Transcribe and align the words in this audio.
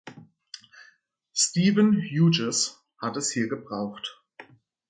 Stephen 1.31 1.95
Hughes 2.01 2.83
hat 3.01 3.17
es 3.17 3.29
hier 3.31 3.47
gebraucht. 3.47 4.19